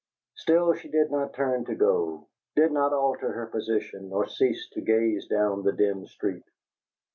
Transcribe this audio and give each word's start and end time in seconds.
Still 0.33 0.73
she 0.73 0.87
did 0.89 1.11
not 1.11 1.35
turn 1.35 1.63
to 1.65 1.75
go; 1.75 2.25
did 2.55 2.71
not 2.71 2.91
alter 2.91 3.33
her 3.33 3.45
position, 3.45 4.09
nor 4.09 4.27
cease 4.27 4.67
to 4.69 4.81
gaze 4.81 5.27
down 5.27 5.61
the 5.61 5.73
dim 5.73 6.07
street. 6.07 6.43